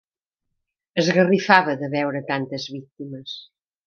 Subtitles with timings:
[1.01, 3.37] Esgarrifava de veure tantes víctimes.